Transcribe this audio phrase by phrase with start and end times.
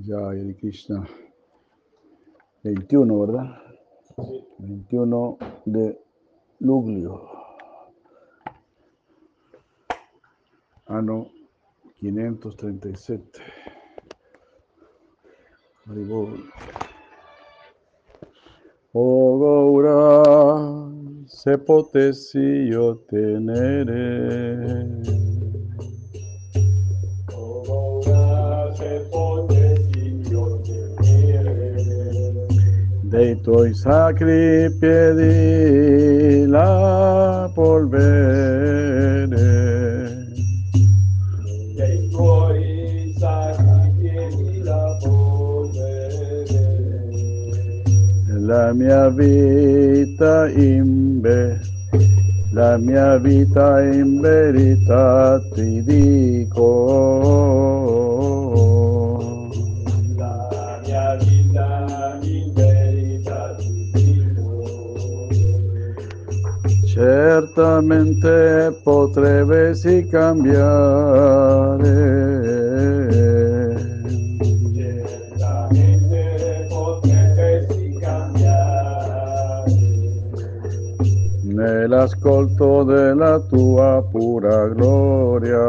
[0.00, 1.06] Ya, Hare Krishna.
[2.62, 3.58] 21, ¿verdad?
[4.16, 4.44] Sí.
[4.58, 5.98] 21 de
[6.60, 7.28] Luglio.
[10.86, 11.28] Ano
[12.00, 13.40] 537.
[15.86, 16.50] Haribol.
[18.94, 20.22] Oh Gaura,
[21.26, 25.21] se potesi yo tenere.
[33.22, 39.28] Dei tuoi sacri piedi la polvere.
[41.76, 46.64] Dei tuoi sacri piedi la polvere.
[48.40, 51.60] La mia vita in ve,
[52.50, 57.81] la mia vita in verità ti dico.
[68.82, 71.00] Potresti cambiare.
[75.36, 79.72] Certamente potresti cambiare.
[81.42, 85.60] Nell'ascolto della tua pura gloria.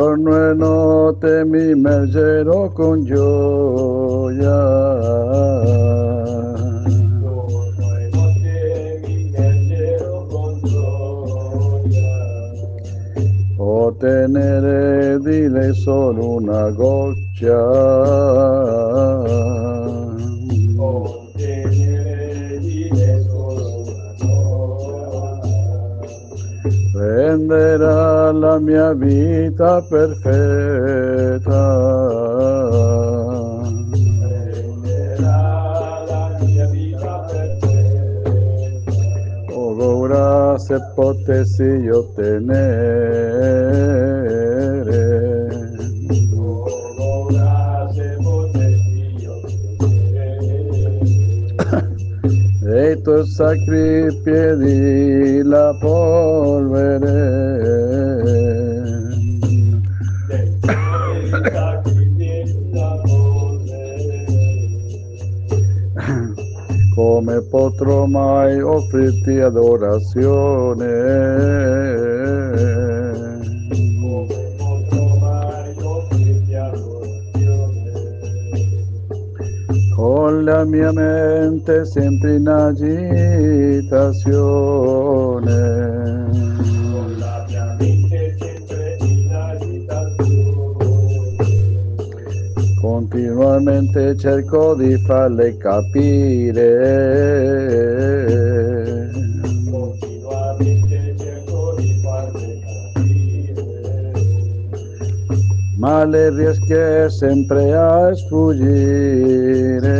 [0.00, 4.48] Giorno e notte mi immergerò con gioia.
[7.20, 12.16] Giorno e notte mi immergerò con gioia.
[13.58, 17.58] Ottenere di lei solo una goccia.
[27.30, 31.62] Renderà la mia vita perfetta.
[34.50, 38.92] Renderà la mia vita perfetta.
[39.52, 42.02] Oh, ora se potessi io
[53.30, 57.08] sacri piedi la polvere.
[66.94, 70.88] Come potrò mai offrirti adorazione?
[80.42, 83.08] La mia mente sempre in agitazione.
[92.80, 96.60] Continuamente cerco di farle capire.
[106.00, 109.90] Ma le riesco sempre a sfuggire.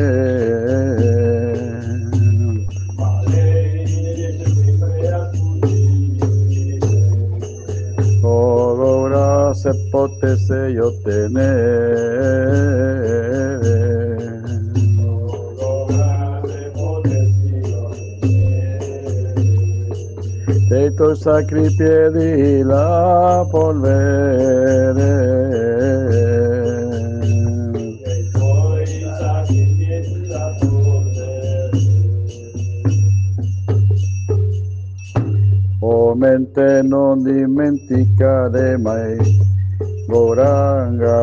[2.96, 6.78] Ma lei riesce sempre a fuggire.
[8.22, 11.60] Oh, ora se potessi io tenere
[15.58, 19.20] Ora se potessi ottenere.
[20.70, 25.39] dei tuoi sacri piedi la polvere.
[35.82, 39.16] Oh mente non dimenticare mai
[40.06, 41.18] Goranga.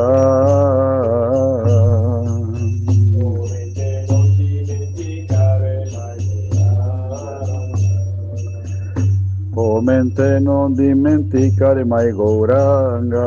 [9.53, 13.25] Oh mente non dimenticare mai Goranga.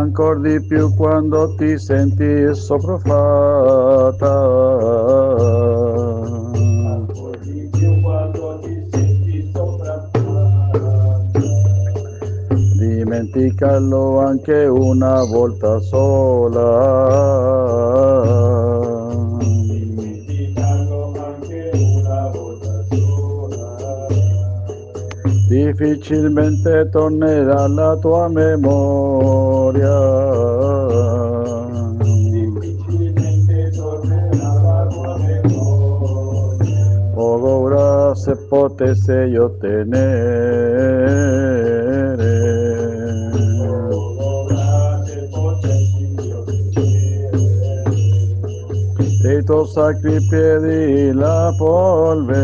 [0.00, 4.32] Ancor di più quando ti senti sopraffatta.
[12.78, 16.70] Dimenticarlo anche una volta sola.
[25.70, 29.88] Difficilmente tornerà la tua memoria.
[32.32, 36.74] difficilmente tornerà la tua memoria.
[37.14, 39.78] Oh, ora se potesse io tenere
[44.18, 47.84] Ora se potessi io vedere
[49.22, 52.40] dei tuoi sacri piedi la polvere.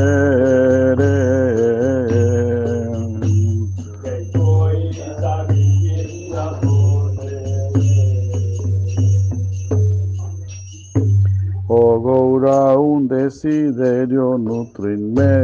[13.27, 15.35] Desiderio nutre in me.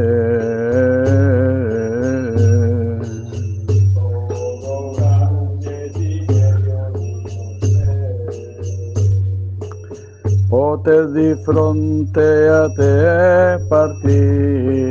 [4.63, 6.91] Ora un desiderio
[10.47, 14.82] Poter di fronte a te partire.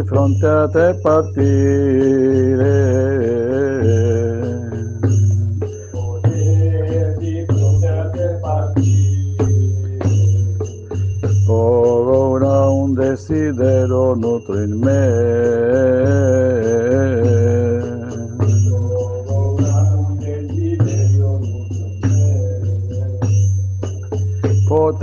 [0.00, 1.58] Di fronte a te partire.
[5.90, 9.98] Poter di fronte a te partire.
[11.48, 15.99] Ora un desiderio nutre in me.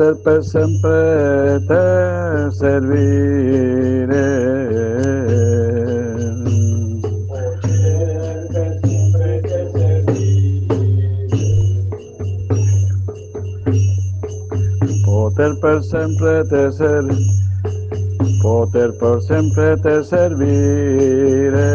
[0.07, 4.25] Per per sempre te servire.
[15.03, 17.35] Poter per sempre te servire.
[18.41, 21.67] Poter per sempre te servire.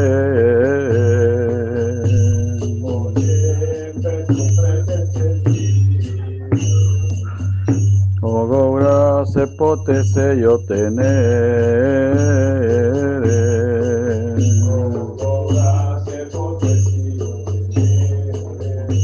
[9.72, 10.90] Ora se potesse io tenere.
[15.20, 17.44] Ora se potessi io
[18.58, 18.96] vedere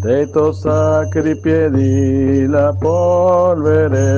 [0.00, 4.08] Dei tuoi sacri piedi la polvere.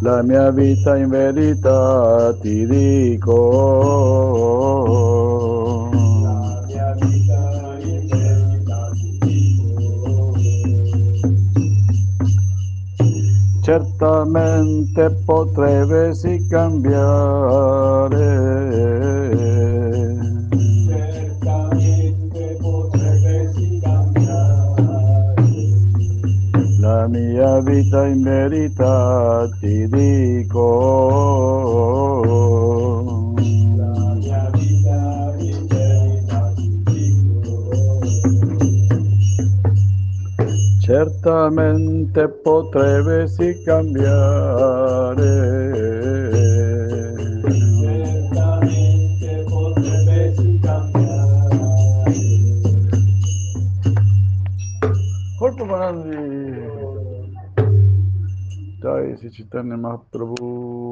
[0.00, 3.32] La mia vita in verità ti dico.
[13.64, 16.98] Certamente potresti cambiare.
[20.86, 24.84] Certamente potresti cambiare.
[26.78, 31.32] La mia vita in verità ti dico.
[40.84, 45.14] Certamente potresti cambiare.
[48.28, 51.80] Certamente potresti cambiare.
[55.38, 56.52] Colpo Manandi.
[58.80, 60.83] Jai Sri Chaitanya Mahaprabhu.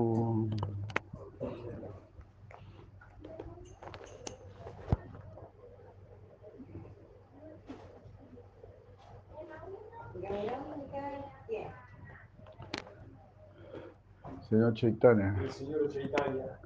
[14.52, 15.34] Signor Chaitanya.
[15.40, 16.58] Il Signore Chaitanya,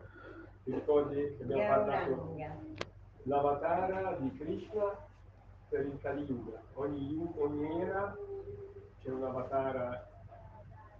[0.65, 2.57] ti ricordi che abbiamo parlato Gauranga.
[3.23, 4.99] l'avatara di Krishna
[5.69, 6.61] per il Kali Yuga.
[6.75, 8.17] Ogni, ogni era
[9.03, 10.05] c'è un avatara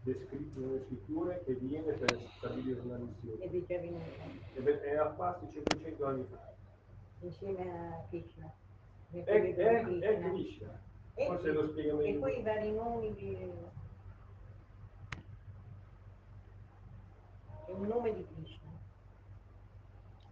[0.03, 3.45] descritto nelle scritture che viene per stabilire una missione.
[3.49, 4.05] venuto
[4.55, 6.39] Ed è- è apparso 500 anni fa.
[7.23, 8.53] insieme a Krishna.
[9.11, 10.79] È, è, è Krishna.
[11.15, 13.75] E, Forse lo spiega e poi i vari nomi di...
[17.67, 18.71] È un nome di Krishna.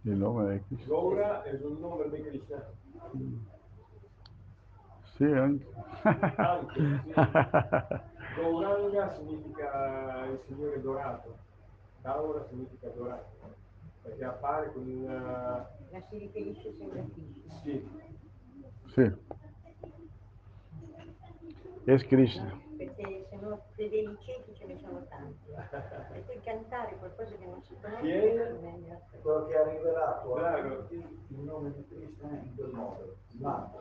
[0.03, 0.85] Il nome è Krishna.
[0.87, 2.63] Gaura è un nome di Krishna.
[5.15, 5.65] Sì, anche.
[6.01, 7.13] Anche, sì.
[8.35, 11.37] Gauranga significa il Signore dorato.
[12.01, 13.53] Gaura significa dorato.
[14.01, 15.69] Perché appare con una...
[15.91, 17.53] Ma si riferisce sempre a Krishna.
[17.63, 17.87] Sì,
[18.87, 19.13] Sì.
[21.85, 22.64] Es Krishna.
[23.49, 23.61] No?
[23.75, 25.51] Perché se no fedeli ciechi ce ne sono tanti.
[26.13, 28.33] E poi cantare qualcosa che non si conosce Chi è?
[28.33, 28.99] è meglio.
[29.21, 30.75] quello che ha rivelato a Bravo.
[30.79, 30.95] tutti
[31.27, 33.71] il nome di Krishna in quel modo, ma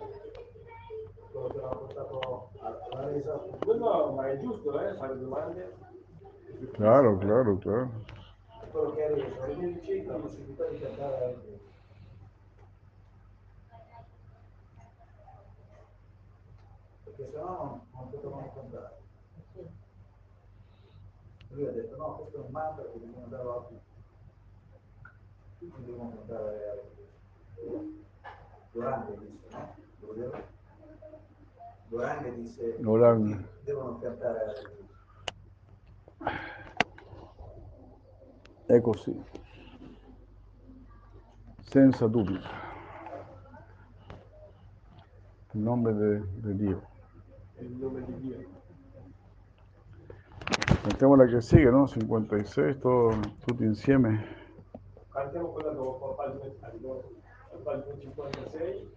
[1.33, 5.77] quello che l'ha portato alla resa No, no, ma è giusto eh, fare domande.
[6.73, 7.27] Claro, Cristo.
[7.27, 7.91] claro, claro.
[8.71, 11.53] quello che ha ai miei discepoli ho possibilità di cantare anche.
[17.05, 19.03] Perché sennò non, non potevano cantare.
[19.53, 19.69] Sì.
[21.49, 23.93] Lui ha detto no, questo è un mantra che dobbiamo dare a tutti.
[25.59, 26.75] Tutti devono cantare a
[28.73, 29.75] Durante disse, no?
[31.89, 33.49] Durante disse Durante.
[33.63, 34.53] devono cantare a.
[38.67, 39.23] È così.
[41.61, 42.41] Senza dubbio.
[45.53, 46.83] Il nome di Dio.
[47.59, 48.63] Il nome di Dio.
[50.85, 51.87] Mettiamo la che sigue, no?
[51.87, 54.23] 56, todo, tutti insieme.
[55.09, 57.11] Cantiamo quella dopo, a pagina, arrivo
[57.53, 58.93] a pagina 56.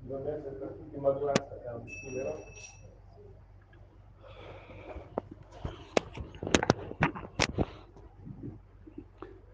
[0.00, 2.34] Non è per tutti maggioranza che hanno sì, vero?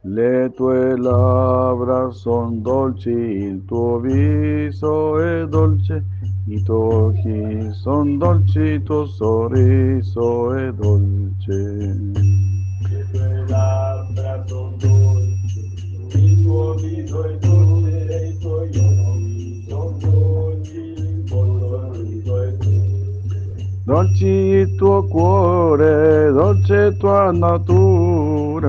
[0.00, 6.02] Le tue labbra son dolci, il tuo viso è dolce,
[6.50, 11.52] i tuoi son dolci, il tuo sorriso è dolce.
[11.52, 15.74] Le tue labbra dolci,
[16.14, 22.52] il tuo viso è dolce, e i tuoi occhi son dolci, il tuo sorriso è
[22.52, 23.66] dolce.
[23.84, 28.66] Dolci il tuo cuore, dolce tua natura.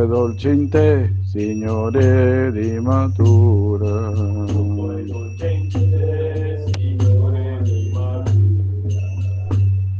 [0.00, 4.10] È dolce in te, Signore di matura.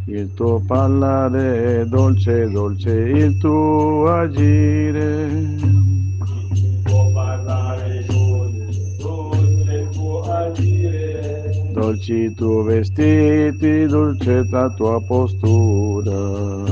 [0.07, 5.26] Il tuo parlare dolce, dolce il tuo agire.
[5.26, 11.73] Il tuo parlare dolce, dolce il tuo agire.
[11.75, 16.71] Dolci i tuoi vestiti, dolce la tua postura.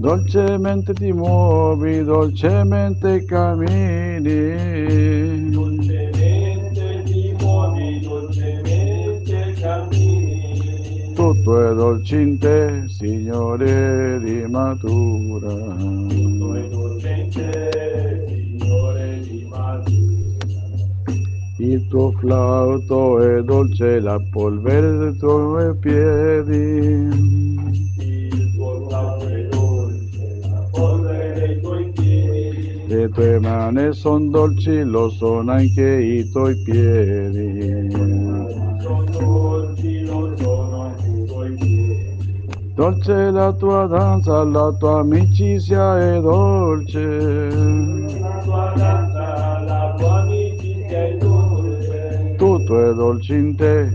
[0.00, 4.30] Dolcemente ti muovi, dolcemente cammini.
[5.50, 11.12] Dolcemente ti muovi, dolcemente cammini.
[11.14, 15.48] Tutto è dolce in te, Signore di matura.
[16.08, 19.98] Tutto è dolce in te, Signore di matura.
[21.58, 27.49] Il tuo flauto è dolce, la polvere dei tuoi piedi.
[33.00, 37.88] Le tue mani son dolci, lo sono anche i tuoi piedi.
[42.74, 46.98] Dolce la tua danza, la tua amicizia è dolce.
[48.20, 52.34] La tua danza, la tua amicizia è dolce.
[52.36, 53.88] Tutto è dolce in te,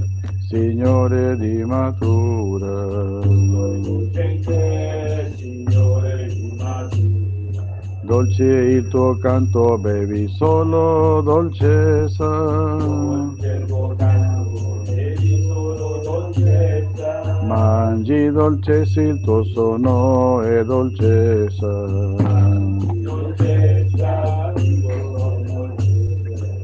[0.49, 3.21] Signore di matura.
[8.05, 12.27] Dolce il tuo canto, bevi solo dolcezza.
[17.47, 21.67] Mangi dolcezza, il tuo sono è dolcezza.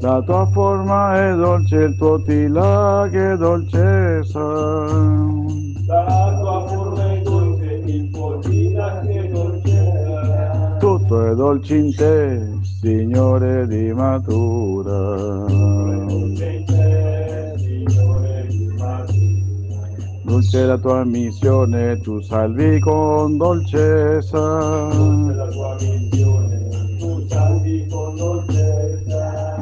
[0.00, 4.40] La tua forma è dolce, il tuo tila che è dolcezza.
[11.12, 12.40] tue dolce in te,
[12.80, 15.44] Signore di matura.
[20.22, 24.88] Dulce la tua missione, tu salvi con dolcezza.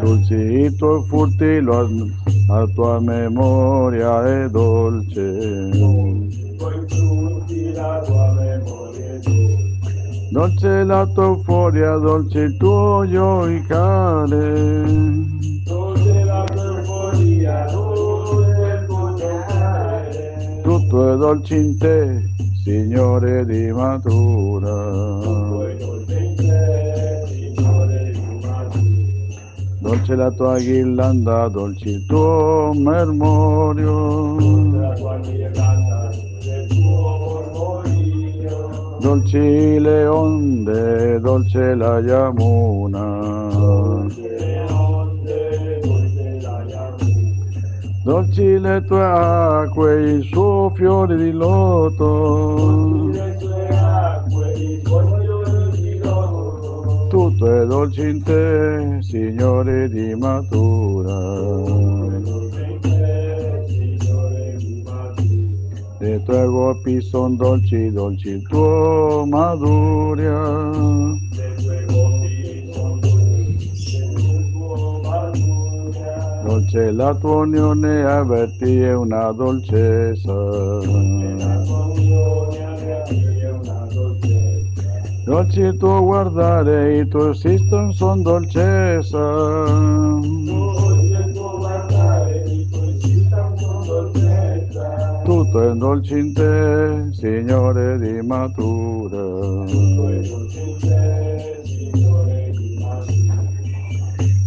[0.01, 5.69] Dolci i tuoi furti, la tua memoria è dolce.
[5.71, 7.29] Dolci i tuoi furtivo
[7.81, 8.40] a tua memoria è dolce.
[10.31, 14.63] Dolce la tua euforia, dolce il tuo gioicare.
[15.65, 20.61] Dolce la tua euforia, dolce il tuo giocare.
[20.63, 22.23] Tutto è dolce in te,
[22.63, 25.19] Signore di matura.
[25.67, 28.69] è dolce in te, Signore di matura.
[29.81, 34.37] Dolce la tua ghirlanda, dolce il tuo mermorio.
[34.79, 35.80] la tua ghirlanda
[39.01, 44.07] Dolci le onde, dolce la Yamuna.
[48.05, 53.11] Dolci le tue acque, il suo fiore di loto.
[57.09, 62.00] Tutto è dolce in te, Signore di matura.
[66.11, 70.41] Le tue golpi son dolci, dolci tuo maduria.
[76.43, 78.03] Dolce la tua unione,
[78.81, 80.35] è una dolcezza.
[85.25, 86.99] Dolce tuo guardare,
[87.35, 89.79] sistemi son dolcezza.
[95.51, 99.65] Tutto è dolce in te, Signore di matura.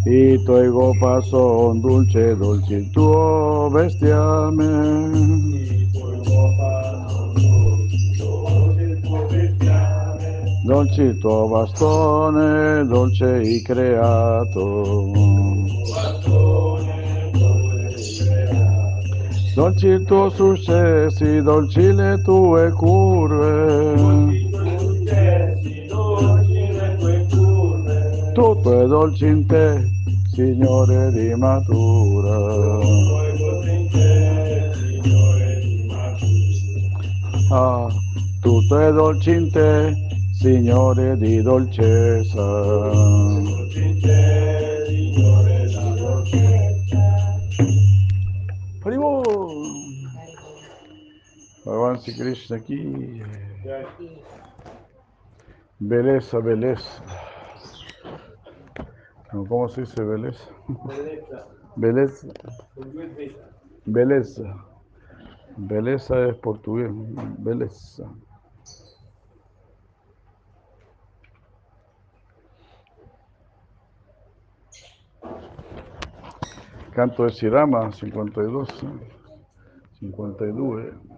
[0.05, 5.11] I tuoi copas son dulce, dolce il tuo bestiame.
[10.63, 15.52] Dolce il tuo bastone, dolce il creato.
[19.55, 23.93] Dolci tuo successi, dolci le tue curve.
[28.33, 29.87] Tutto è dolce in te,
[30.31, 32.79] Signore di matura.
[37.51, 37.87] Ah,
[38.41, 39.95] tutto è dolce in te,
[40.31, 42.89] Signore di dolcezza.
[52.01, 53.21] Krishna aquí.
[55.79, 57.03] Beleza, beleza.
[59.33, 60.49] No, ¿Cómo se dice beleza?
[61.75, 62.27] Beleza.
[63.85, 64.65] Beleza.
[65.57, 66.91] Beleza es portugués.
[67.39, 68.09] Beleza.
[76.93, 78.69] Canto de Sirama, 52.
[78.69, 78.87] ¿eh?
[79.99, 80.13] 52.
[80.23, 81.13] Canto de Sirama.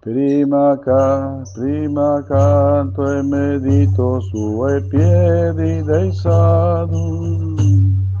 [0.00, 7.54] Prima, ca, prima canto e medito sui piedi dei sadhu.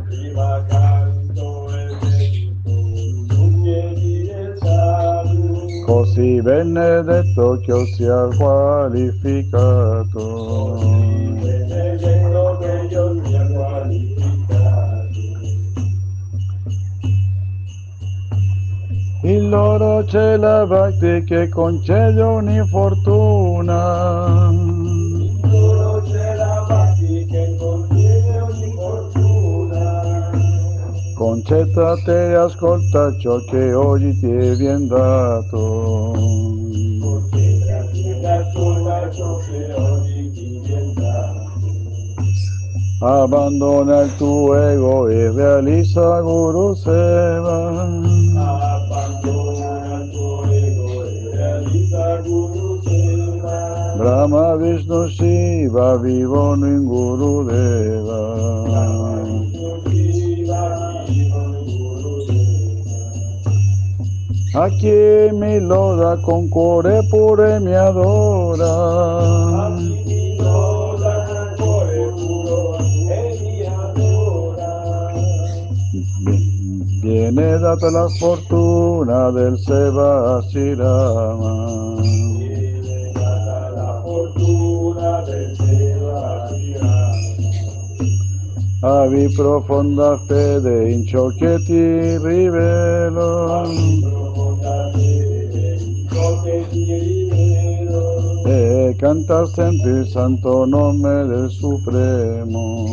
[0.04, 2.60] Prima canto e medito
[2.94, 5.84] su piedi del sadhu.
[5.86, 10.20] Così benedetto che sia qualificato.
[20.10, 24.50] C'è la bhakti che concede ogni fortuna.
[25.40, 26.10] Fortuna.
[32.34, 36.12] Ascolta ciò che oggi ti è dato.
[43.02, 48.29] Abbandona il tuo ego e realizza Guru Seva.
[54.20, 59.22] Brahma, Vishnu, Shiva vivono in Guru Deva.
[59.24, 63.54] Vishnu Shiva, vivono in Guru Deva.
[64.62, 69.08] A chi mi loda con cuore pure mi adora.
[77.00, 81.89] Viene data la fortuna del Seva Shirama.
[88.82, 93.64] Abbi profonda fede in ciò che ti rivelo
[98.46, 102.86] e canta sempre il santo nome del Supremo.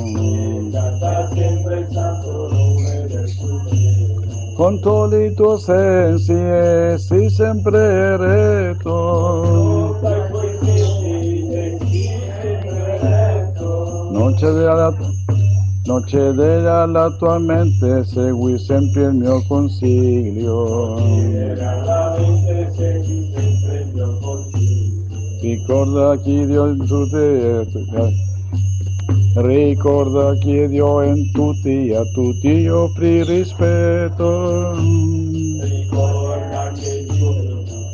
[4.56, 8.76] Con tutti i tuoi sensi e sei sempre.
[14.12, 14.94] Non cedere alla,
[15.88, 20.98] non cedere alla tua mente, segui sempre il mio consiglio.
[25.40, 27.66] Ricorda chi Dio in tutti,
[29.36, 34.74] ricorda chi Dio in tutti, a tutti offri rispetto.
[34.74, 37.30] Ricorda che Dio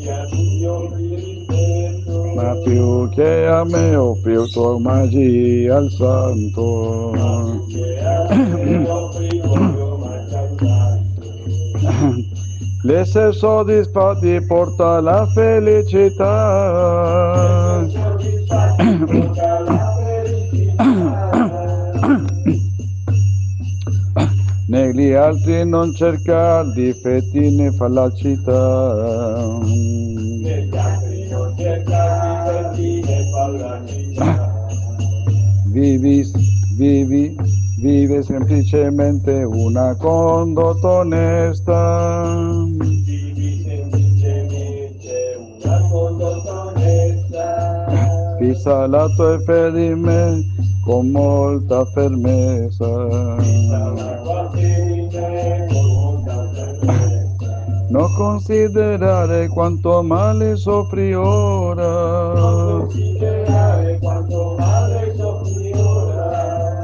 [0.10, 2.32] ha Dio rispetto.
[2.34, 7.12] Ma più che a me o più tua magia al santo.
[12.84, 16.26] L'essere soddisfatti porta la felicità.
[24.68, 29.60] Negli altri non cercare difetti né fallacità.
[35.68, 36.26] Vivi,
[36.76, 37.36] vivi,
[37.84, 42.34] vive semplicemente una condotta onesta.
[48.40, 50.42] Fissa la tua fede in me
[50.86, 52.86] con molta fermezza.
[57.90, 62.88] No considerare quanto male soffri ora.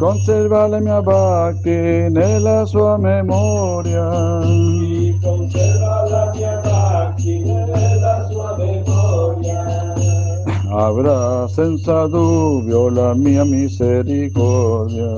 [0.00, 4.08] conserva la mia bhakti nella sua memoria.
[10.72, 15.08] Avrà senza dubbio la mia misericordia.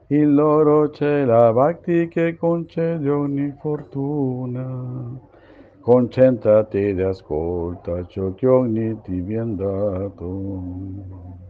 [0.07, 5.31] In loro c'è la bhakti che concede ogni fortuna.
[5.79, 11.42] Concentrati ed ascolta ciò che ogni ti viene dato.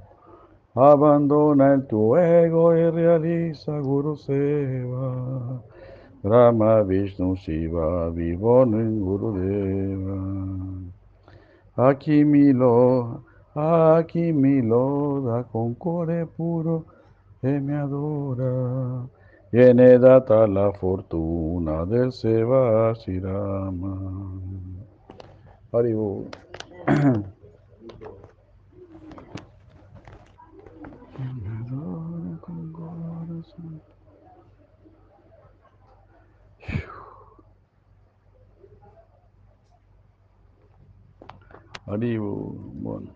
[0.75, 5.61] Abbandona il tuo ego e realizza Guru Seva.
[6.19, 10.17] Brahma, Vishnu, Shiva vivono in Gurudeva.
[11.75, 16.85] A chi mi lo, a chi mi loda con cuore puro
[17.39, 19.05] e mi adora,
[19.49, 23.97] viene data la fortuna del Seva Shirama.
[25.71, 26.29] Haribo.
[31.17, 33.81] Me adora con corazón.
[41.85, 42.53] Haribo.
[42.75, 43.15] Bueno.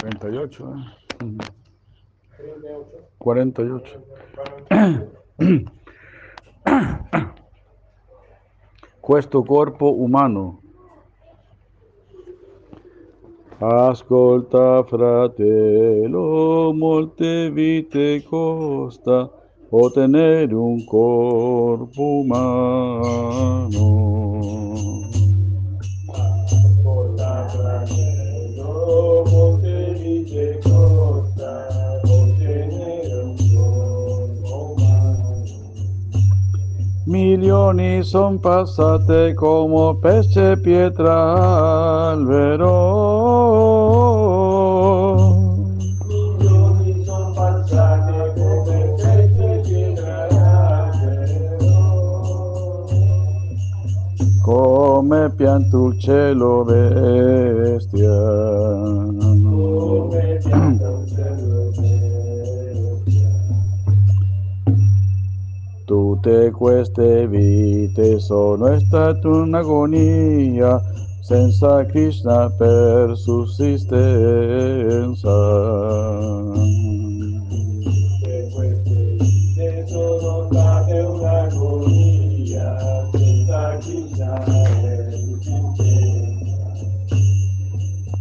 [0.00, 1.24] Cuarenta y ocho, ¿eh?
[1.24, 1.36] Ujú.
[2.36, 3.08] 38.
[3.18, 4.02] Cuarenta y ocho.
[9.00, 10.65] Questo corpo umano.
[13.58, 19.30] Ascolta, fratello, molte vite costa
[19.70, 23.00] ottenere un corpo umano.
[26.12, 31.66] Ascolta, fratello, molte vite costa
[32.04, 35.44] ottenere un corpo umano.
[37.06, 43.25] Milioni son passate come pesce pietra albero.
[55.08, 58.10] Come pianto il cielo bestia.
[59.46, 63.28] Come pianta un cielo bestia.
[65.84, 70.82] Tutte queste vite sono state un'agonia
[71.20, 73.94] senza Krishna per sussistenza.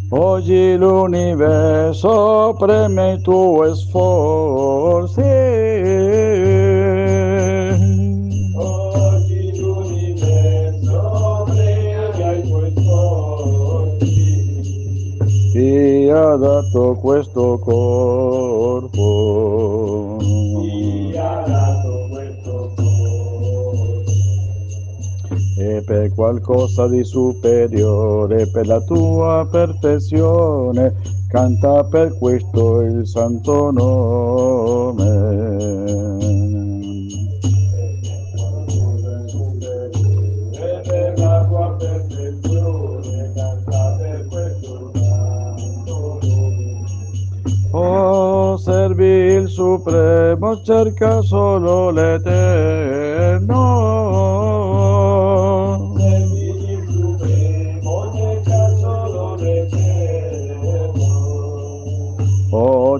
[0.10, 3.13] Oggi l'universo preme.
[3.13, 5.22] Oggi l'universo i tuoi sforzi.
[15.52, 18.96] Ti ha dato questo corpo.
[25.58, 30.94] E per qualcosa di superiore, per la tua perfezione,
[31.30, 35.06] canta per questo il santo nome.
[47.72, 53.56] Oh, servi il supremo, cerca solo l'eterno.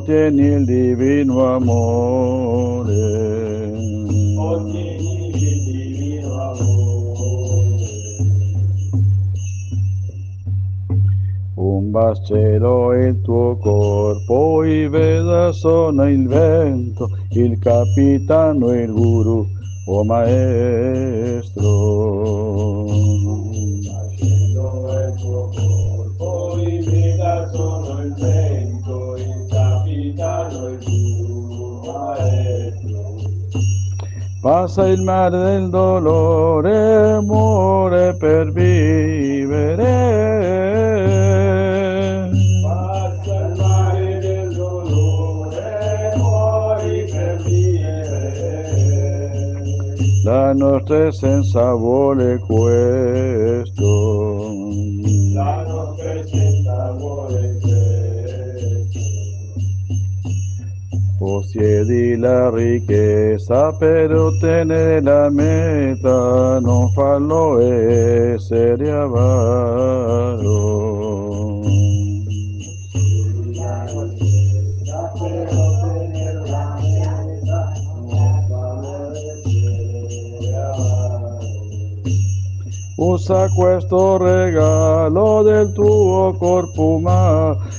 [0.08, 2.94] Ottieni il divino amore.
[4.38, 7.90] Ottieni il divino amore.
[11.56, 18.92] Un vascello è il tuo corpo, i Veda sono il vento, il capitano e il
[18.92, 19.44] guru,
[19.88, 21.26] o maestro.
[34.46, 39.84] Passa il mare del dolore, muore per vivere.
[42.62, 48.74] Passa il mare del dolore, muori per vivere.
[50.24, 54.35] La nostra essenza vuole questo.
[61.26, 62.18] Avaro.
[62.18, 70.36] La ricchezza per ottenere la meta, non fallo essere avaro.
[82.98, 87.76] Usa questo regalo del tuo corpo umano.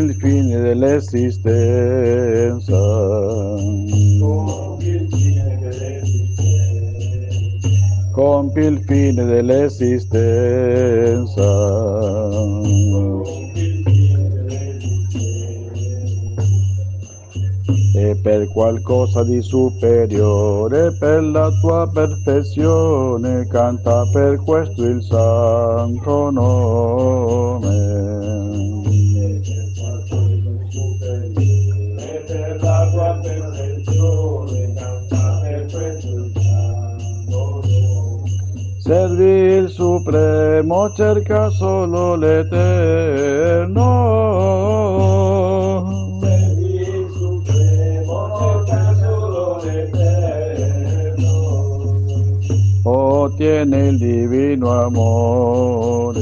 [0.00, 2.80] Dell'esistenza.
[4.20, 8.00] Compi il fine dell'esistenza.
[8.10, 8.10] Compi.
[8.12, 11.48] Compi il fine dell'esistenza.
[17.94, 28.19] E per qualcosa di superiore, per la tua perfezione, canta per questo il santo nome.
[38.90, 43.78] Servi il supremo, cerca solo l'eterno.
[46.20, 51.30] Servi il supremo, cerca solo l'eterno.
[52.82, 56.18] Ottiene il divino amore.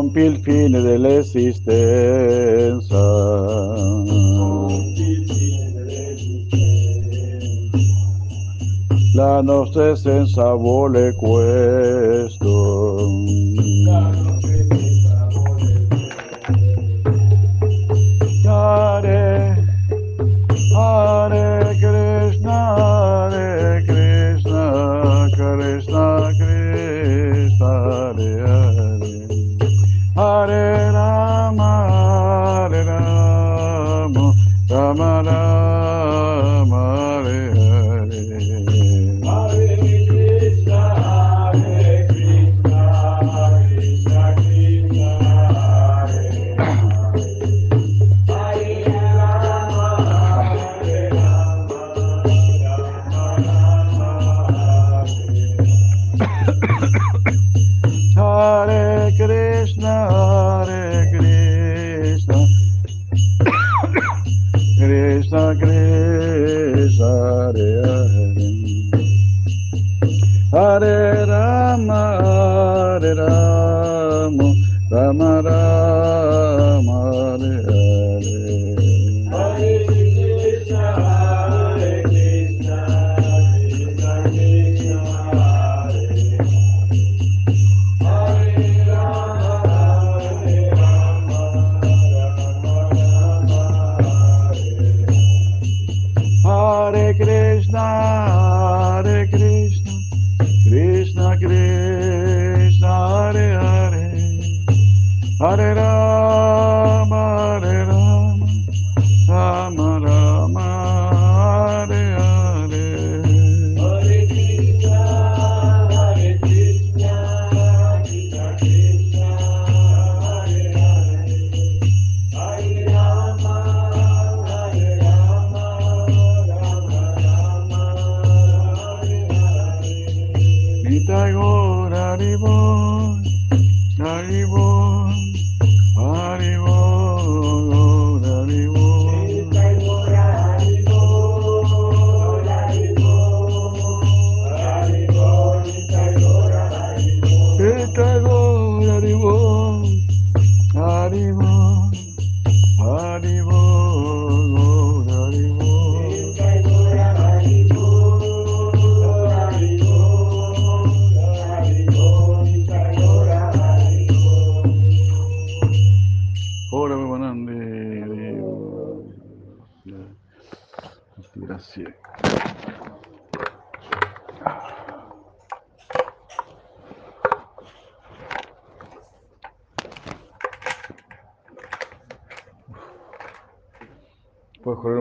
[0.10, 2.98] Compi il fine dell'esistenza.
[4.08, 7.78] Compi il fine dell'esistenza.
[9.14, 12.89] La nostra essenza vuole questo.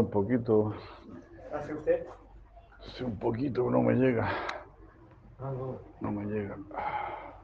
[0.08, 0.74] un poquito.
[1.52, 2.06] ¿Hace usted?
[2.80, 4.26] Sí, un poquito, no me llega.
[5.38, 5.78] Ah, no.
[6.00, 6.56] No me llega.
[6.74, 7.42] ¿Ah,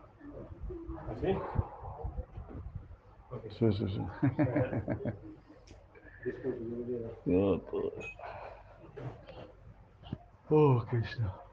[1.11, 1.37] ¿Así?
[3.31, 3.50] Okay.
[3.50, 4.00] Sí, sí, sí.
[6.24, 6.64] Disculpe,
[7.27, 7.92] yo no, todo.
[10.48, 11.43] Oh, Krishna.